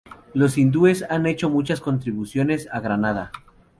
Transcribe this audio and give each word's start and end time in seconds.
Los 0.33 0.57
hindúes 0.57 1.05
han 1.11 1.27
hecho 1.27 1.51
muchas 1.51 1.79
contribuciones 1.79 2.67
a 2.71 2.79
Granada. 2.79 3.31